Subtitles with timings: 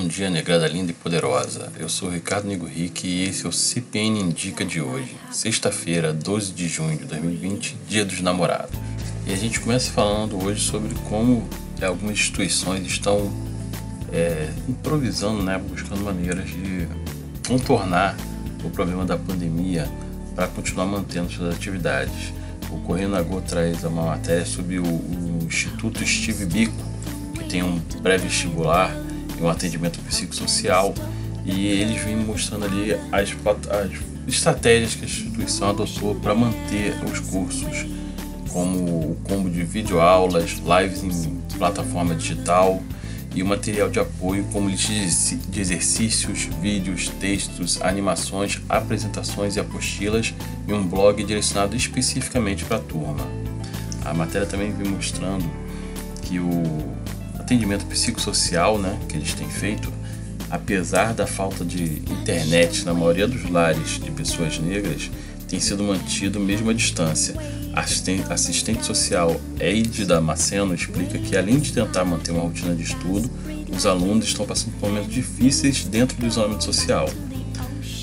[0.00, 1.70] Bom dia, negrada linda e poderosa.
[1.78, 6.52] Eu sou Ricardo Nego Rick e esse é o CPN Indica de hoje, sexta-feira, 12
[6.52, 8.74] de junho de 2020, Dia dos Namorados.
[9.26, 11.46] E a gente começa falando hoje sobre como
[11.82, 13.30] algumas instituições estão
[14.10, 16.88] é, improvisando, né, buscando maneiras de
[17.46, 18.16] contornar
[18.64, 19.86] o problema da pandemia
[20.34, 22.32] para continuar mantendo suas atividades.
[22.70, 26.82] O Correio Nagô traz uma matéria sobre o, o Instituto Steve Bico,
[27.34, 29.09] que tem um pré-vestibular
[29.40, 30.94] um atendimento psicossocial,
[31.44, 33.30] e eles vêm mostrando ali as,
[33.70, 33.90] as
[34.28, 37.86] estratégias que a instituição adotou para manter os cursos,
[38.50, 42.82] como o combo de videoaulas, lives em plataforma digital
[43.34, 50.34] e o material de apoio como lista de exercícios, vídeos, textos, animações, apresentações e apostilas
[50.66, 53.26] e um blog direcionado especificamente para a turma.
[54.04, 55.48] A matéria também vem mostrando
[56.22, 56.99] que o
[57.50, 59.92] atendimento psicossocial né, que eles têm feito,
[60.48, 65.10] apesar da falta de internet na maioria dos lares de pessoas negras,
[65.48, 67.34] tem sido mantido mesmo à distância.
[67.74, 67.80] A
[68.34, 73.28] assistente social Eide Damasceno explica que, além de tentar manter uma rotina de estudo,
[73.68, 77.08] os alunos estão passando por momentos difíceis dentro do isolamento social.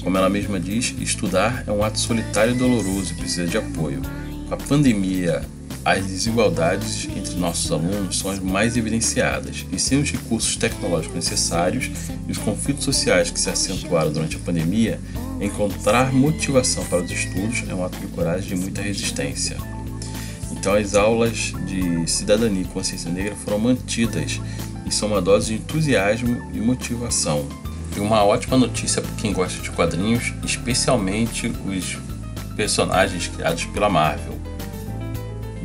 [0.04, 4.02] Como ela mesma diz, estudar é um ato solitário e doloroso e precisa de apoio.
[4.48, 5.42] Com a pandemia
[5.88, 11.90] as desigualdades entre nossos alunos são as mais evidenciadas, e sem os recursos tecnológicos necessários
[12.28, 15.00] e os conflitos sociais que se acentuaram durante a pandemia,
[15.40, 19.56] encontrar motivação para os estudos é um ato de coragem de muita resistência.
[20.52, 24.42] Então, as aulas de cidadania e consciência negra foram mantidas
[24.86, 27.48] e são uma dose de entusiasmo e motivação.
[27.96, 31.98] E uma ótima notícia para quem gosta de quadrinhos, especialmente os
[32.58, 34.37] personagens criados pela Marvel.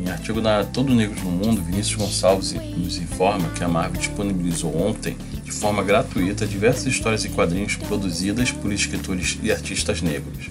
[0.03, 4.75] Em artigo na Todo Negros no Mundo, Vinícius Gonçalves nos informa que a Marvel disponibilizou
[4.75, 10.49] ontem, de forma gratuita, diversas histórias e quadrinhos produzidas por escritores e artistas negros.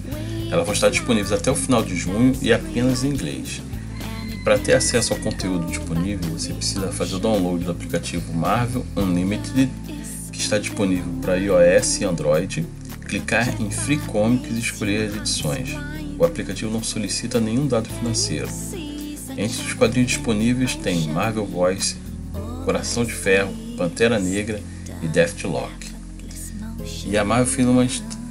[0.51, 3.61] Elas vão estar disponíveis até o final de junho e apenas em inglês.
[4.43, 9.69] Para ter acesso ao conteúdo disponível, você precisa fazer o download do aplicativo Marvel Unlimited,
[10.31, 12.65] que está disponível para iOS e Android,
[13.07, 15.69] clicar em Free Comics e escolher as edições.
[16.17, 18.49] O aplicativo não solicita nenhum dado financeiro.
[19.37, 21.95] Entre os quadrinhos disponíveis tem Marvel Voice,
[22.65, 24.61] Coração de Ferro, Pantera Negra
[25.01, 25.91] e Deathlock.
[27.05, 27.87] E a Marvel fez uma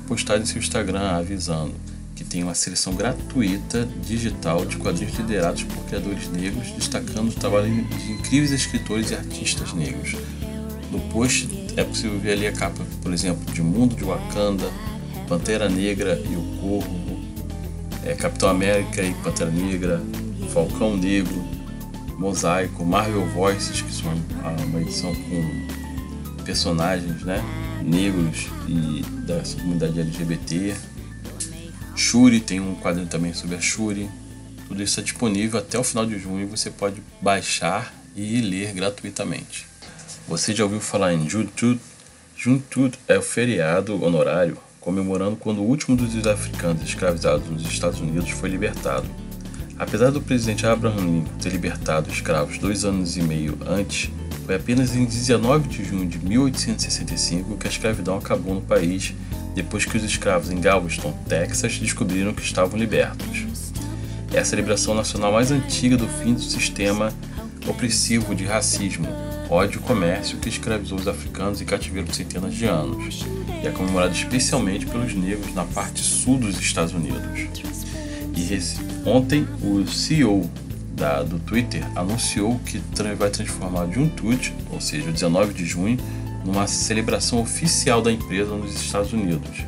[0.06, 1.74] postagem em seu Instagram avisando
[2.14, 7.68] que tem uma seleção gratuita digital de quadrinhos liderados por criadores negros, destacando o trabalho
[7.68, 10.14] de incríveis escritores e artistas negros.
[10.90, 14.70] No post é possível ver ali a capa, por exemplo, de Mundo de Wakanda,
[15.26, 17.20] Pantera Negra e o Corvo,
[18.04, 20.02] é, Capitão América e Pantera Negra,
[20.52, 21.42] Falcão Negro,
[22.18, 24.12] Mosaico, Marvel Voices, que são
[24.66, 27.42] uma edição com personagens né,
[27.82, 30.74] negros e da comunidade LGBT.
[31.96, 34.10] Shuri tem um quadrinho também sobre a Shuri.
[34.68, 38.72] Tudo isso é disponível até o final de junho e você pode baixar e ler
[38.72, 39.66] gratuitamente.
[40.28, 41.80] Você já ouviu falar em Juntud?
[42.36, 48.30] Juntud é o feriado honorário comemorando quando o último dos africanos escravizados nos Estados Unidos
[48.30, 49.08] foi libertado.
[49.82, 54.12] Apesar do presidente Abraham Lincoln ter libertado escravos dois anos e meio antes,
[54.46, 59.12] foi apenas em 19 de junho de 1865 que a escravidão acabou no país,
[59.56, 63.44] depois que os escravos em Galveston, Texas, descobriram que estavam libertos.
[64.32, 67.12] É a celebração nacional mais antiga do fim do sistema
[67.66, 69.08] opressivo de racismo,
[69.50, 73.26] ódio e comércio que escravizou os africanos e cativeiro por centenas de anos,
[73.60, 77.81] e é comemorado especialmente pelos negros na parte sul dos Estados Unidos.
[78.42, 80.50] E ontem o CEO
[80.94, 82.82] da, do Twitter anunciou que
[83.16, 85.96] vai transformar de um tweet, ou seja, o 19 de junho,
[86.44, 89.64] numa celebração oficial da empresa nos Estados Unidos.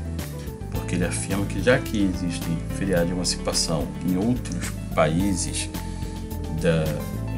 [0.72, 2.46] Porque ele afirma que já que existe
[2.76, 5.68] feriado de emancipação em outros países
[6.60, 6.84] da,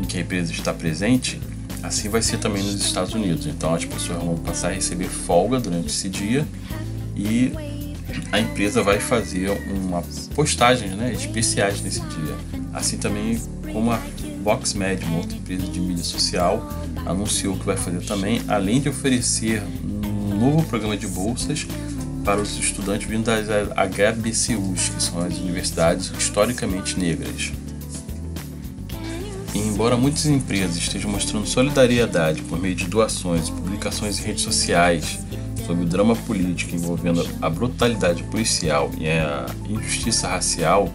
[0.00, 1.38] em que a empresa está presente,
[1.82, 3.46] assim vai ser também nos Estados Unidos.
[3.46, 6.46] Então as pessoas vão passar a receber folga durante esse dia
[7.14, 7.52] e
[8.32, 10.02] a empresa vai fazer uma
[10.34, 12.36] postagens né, especiais nesse dia.
[12.72, 13.40] Assim também
[13.72, 14.00] como a
[14.42, 16.68] VoxMed, uma outra empresa de mídia social,
[17.04, 21.66] anunciou que vai fazer também, além de oferecer um novo programa de bolsas
[22.24, 27.52] para os estudantes vindos das HBCUs, que são as universidades historicamente negras.
[29.54, 35.18] E embora muitas empresas estejam mostrando solidariedade por meio de doações, publicações em redes sociais
[35.66, 40.88] sobre o drama político envolvendo a brutalidade policial e a injustiça racial,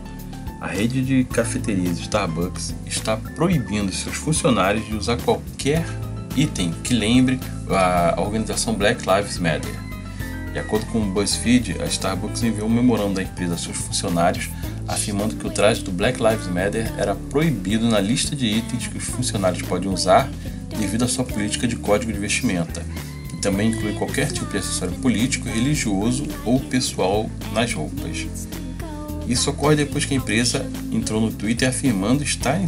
[0.62, 5.84] a rede de cafeterias Starbucks está proibindo seus funcionários de usar qualquer
[6.36, 7.40] item que lembre
[7.70, 9.74] a organização Black Lives Matter.
[10.54, 14.50] De acordo com o BuzzFeed, a Starbucks enviou um memorando da empresa a seus funcionários
[14.88, 18.98] afirmando que o traje do Black Lives Matter era proibido na lista de itens que
[18.98, 20.30] os funcionários podem usar
[20.78, 22.84] devido à sua política de código de vestimenta,
[23.42, 28.28] também inclui qualquer tipo de acessório político, religioso ou pessoal nas roupas.
[29.28, 32.68] Isso ocorre depois que a empresa entrou no Twitter afirmando estar em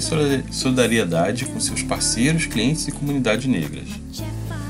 [0.52, 3.88] solidariedade com seus parceiros, clientes e comunidades negras.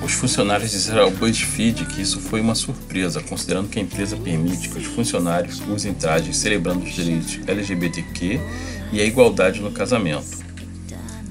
[0.03, 4.67] Os funcionários disseram ao BuzzFeed que isso foi uma surpresa, considerando que a empresa permite
[4.67, 8.39] que os funcionários usem trajes celebrando os direitos LGBTQ
[8.91, 10.43] e a igualdade no casamento.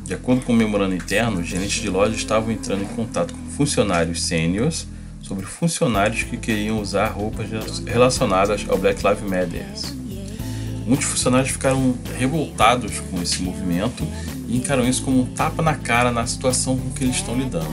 [0.06, 3.41] De acordo com o memorando interno, os gerentes de loja estavam entrando em contato com
[3.56, 4.86] funcionários sêniores
[5.22, 7.46] sobre funcionários que queriam usar roupas
[7.86, 9.66] relacionadas ao Black Lives Matter
[10.86, 14.06] Muitos funcionários ficaram revoltados com esse movimento
[14.48, 17.70] e encaram isso como um tapa na cara na situação com que eles estão lidando.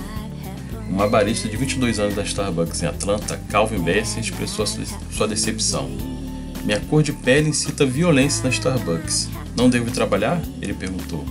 [0.87, 4.65] Uma barista de 22 anos da Starbucks em Atlanta, Calvin Bessie, expressou
[5.11, 5.89] sua decepção.
[6.63, 9.29] Minha cor de pele incita violência na Starbucks.
[9.55, 10.41] Não devo trabalhar?
[10.61, 11.25] Ele perguntou.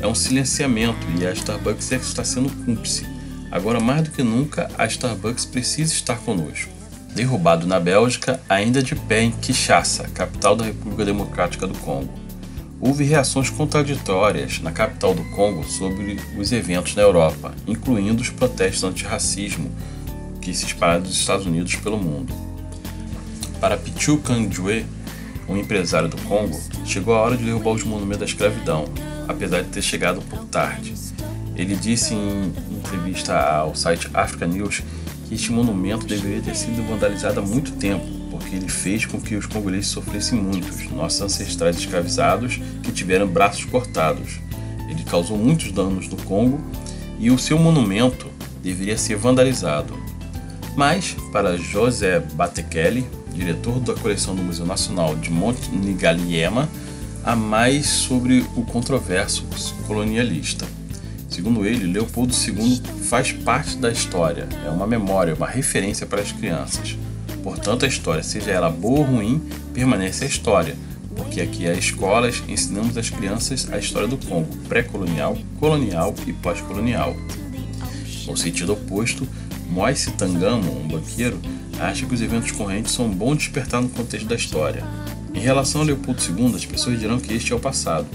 [0.00, 3.13] É um silenciamento e a Starbucks é está sendo cúmplice.
[3.54, 6.74] Agora, mais do que nunca, a Starbucks precisa estar conosco
[7.14, 12.12] derrubado na Bélgica, ainda de pé em Kinshasa, capital da República Democrática do Congo.
[12.80, 18.82] Houve reações contraditórias na capital do Congo sobre os eventos na Europa, incluindo os protestos
[18.82, 19.70] antirracismo
[20.40, 22.34] que se espalharam dos Estados Unidos pelo mundo.
[23.60, 24.84] Para Pichu Kangjue,
[25.48, 28.86] um empresário do Congo, chegou a hora de derrubar os monumentos da escravidão,
[29.28, 30.92] apesar de ter chegado por tarde.
[31.56, 32.52] Ele disse em
[32.84, 34.82] entrevista ao site Africa News
[35.26, 39.34] que este monumento deveria ter sido vandalizado há muito tempo, porque ele fez com que
[39.34, 44.38] os congoleses sofressem muitos, nossos ancestrais escravizados que tiveram braços cortados.
[44.88, 46.60] Ele causou muitos danos no Congo
[47.18, 48.28] e o seu monumento
[48.62, 49.98] deveria ser vandalizado.
[50.76, 56.68] Mas, para José Batekele, diretor da coleção do Museu Nacional de Monte Nigaliema,
[57.24, 59.46] há mais sobre o controverso
[59.86, 60.66] colonialista.
[61.34, 66.30] Segundo ele, Leopoldo II faz parte da história, é uma memória, uma referência para as
[66.30, 66.96] crianças.
[67.42, 69.42] Portanto, a história, seja ela boa ou ruim,
[69.72, 70.76] permanece a história,
[71.16, 77.16] porque aqui as escolas ensinamos às crianças a história do Congo, pré-colonial, colonial e pós-colonial.
[78.28, 79.26] No sentido oposto,
[79.68, 81.40] Moise Tangamo, um banqueiro,
[81.80, 84.84] acha que os eventos correntes são bons despertar no contexto da história.
[85.34, 88.06] Em relação a Leopoldo II, as pessoas dirão que este é o passado,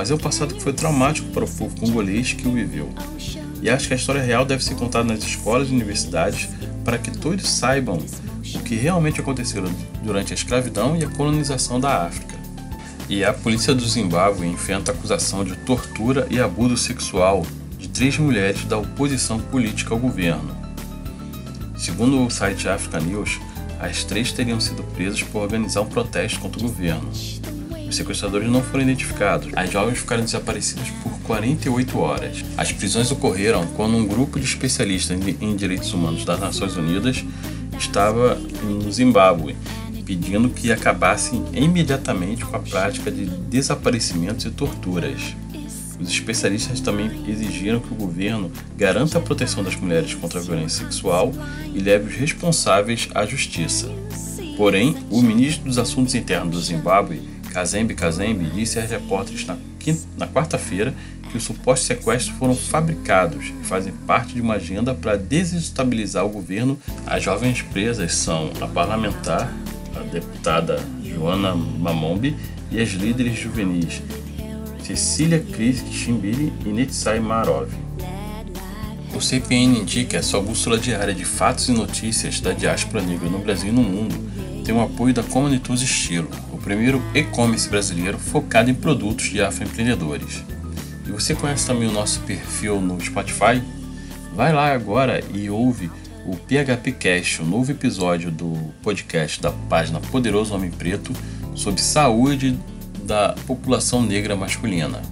[0.00, 2.88] mas é um passado que foi traumático para o povo congolês que o viveu.
[3.60, 6.48] E acho que a história real deve ser contada nas escolas e universidades
[6.82, 7.98] para que todos saibam
[8.54, 9.62] o que realmente aconteceu
[10.02, 12.34] durante a escravidão e a colonização da África.
[13.10, 17.44] E a polícia do Zimbábue enfrenta acusação de tortura e abuso sexual
[17.76, 20.56] de três mulheres da oposição política ao governo.
[21.76, 23.38] Segundo o site Africa News,
[23.78, 27.10] as três teriam sido presas por organizar um protesto contra o governo.
[27.90, 29.48] Os sequestradores não foram identificados.
[29.56, 32.44] As jovens ficaram desaparecidas por 48 horas.
[32.56, 37.24] As prisões ocorreram quando um grupo de especialistas em direitos humanos das Nações Unidas
[37.76, 39.56] estava no Zimbábue,
[40.06, 45.34] pedindo que acabassem imediatamente com a prática de desaparecimentos e torturas.
[45.98, 50.84] Os especialistas também exigiram que o governo garanta a proteção das mulheres contra a violência
[50.84, 51.32] sexual
[51.74, 53.90] e leve os responsáveis à justiça.
[54.56, 59.56] Porém, o ministro dos Assuntos Internos do Zimbábue Kazembe Kazembe disse a repórteres na,
[60.16, 60.94] na quarta-feira
[61.30, 66.28] que os supostos sequestros foram fabricados e fazem parte de uma agenda para desestabilizar o
[66.28, 66.78] governo.
[67.06, 69.52] As jovens presas são a parlamentar,
[69.94, 72.36] a deputada Joana Mamombi
[72.70, 74.02] e as líderes juvenis
[74.82, 77.70] Cecília Cris Chimbili e Netsai Marov.
[79.14, 83.68] O CPN indica sua bússola diária de fatos e notícias da diáspora negra no Brasil
[83.68, 84.16] e no mundo.
[84.64, 86.28] Tem o apoio da Comunitus Estilo,
[86.62, 90.44] primeiro e-commerce brasileiro focado em produtos de afroempreendedores.
[91.06, 93.62] E você conhece também o nosso perfil no Spotify?
[94.34, 95.90] Vai lá agora e ouve
[96.24, 101.12] o PHP Cast, o novo episódio do podcast da página Poderoso Homem Preto
[101.54, 102.58] sobre saúde
[103.04, 105.02] da população negra masculina.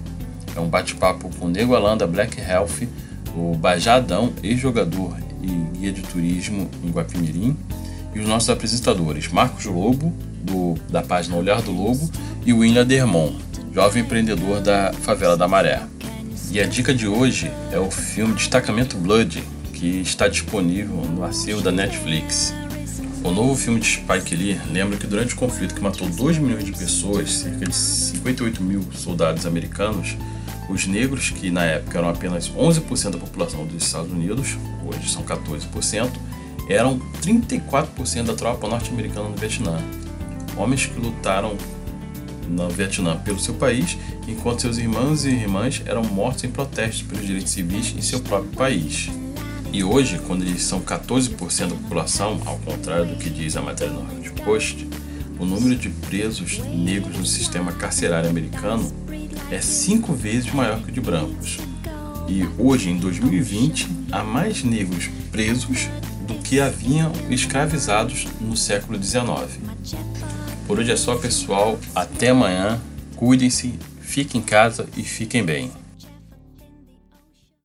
[0.55, 2.87] É um bate-papo com o Nego Alan da Black Health,
[3.35, 7.57] o Bajadão, ex-jogador e guia de turismo em Guapimirim,
[8.13, 12.09] e os nossos apresentadores Marcos Lobo, do, da página Olhar do Lobo,
[12.45, 13.33] e William Dermon,
[13.73, 15.81] jovem empreendedor da Favela da Maré.
[16.51, 19.43] E a dica de hoje é o filme Destacamento Blood,
[19.73, 22.53] que está disponível no acervo da Netflix.
[23.23, 26.63] O novo filme de Spike Lee lembra que durante o conflito que matou 2 milhões
[26.63, 30.17] de pessoas, cerca de 58 mil soldados americanos,
[30.69, 34.55] Os negros, que na época eram apenas 11% da população dos Estados Unidos,
[34.85, 36.11] hoje são 14%,
[36.69, 39.79] eram 34% da tropa norte-americana no Vietnã.
[40.57, 41.55] Homens que lutaram
[42.47, 47.25] no Vietnã pelo seu país, enquanto seus irmãos e irmãs eram mortos em protestos pelos
[47.25, 49.09] direitos civis em seu próprio país.
[49.71, 53.93] E hoje, quando eles são 14% da população, ao contrário do que diz a matéria
[53.93, 54.87] no Harvard Post,
[55.39, 58.91] o número de presos negros no sistema carcerário americano
[59.51, 61.59] é cinco vezes maior que o de brancos.
[62.27, 65.87] E hoje, em 2020, há mais negros presos
[66.27, 69.23] do que haviam escravizados no século XIX.
[70.69, 71.79] Por hoje é só, pessoal.
[71.95, 72.79] Até amanhã.
[73.15, 75.71] Cuidem-se, fiquem em casa e fiquem bem.